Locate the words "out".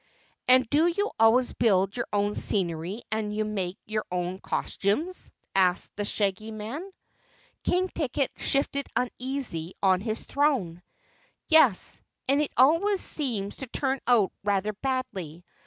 14.07-14.31